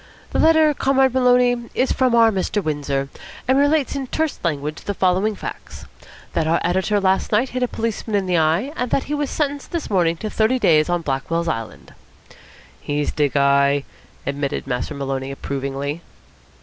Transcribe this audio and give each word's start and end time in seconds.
"The 0.31 0.39
letter, 0.39 0.73
Comrade 0.73 1.13
Maloney, 1.13 1.69
is 1.75 1.91
from 1.91 2.15
our 2.15 2.31
Mr. 2.31 2.63
Windsor, 2.63 3.09
and 3.47 3.59
relates 3.59 3.95
in 3.95 4.07
terse 4.07 4.39
language 4.43 4.77
the 4.81 4.95
following 4.95 5.35
facts, 5.35 5.85
that 6.33 6.47
our 6.47 6.59
editor 6.63 6.99
last 6.99 7.31
night 7.31 7.49
hit 7.49 7.61
a 7.61 7.67
policeman 7.67 8.15
in 8.15 8.25
the 8.25 8.35
eye, 8.39 8.71
and 8.75 8.89
that 8.89 9.03
he 9.03 9.13
was 9.13 9.29
sentenced 9.29 9.69
this 9.71 9.91
morning 9.91 10.17
to 10.17 10.27
thirty 10.31 10.57
days 10.57 10.89
on 10.89 11.03
Blackwell's 11.03 11.47
Island." 11.47 11.93
"He's 12.81 13.11
de 13.11 13.29
guy!" 13.29 13.83
admitted 14.25 14.65
Master 14.65 14.95
Maloney 14.95 15.29
approvingly. 15.29 16.01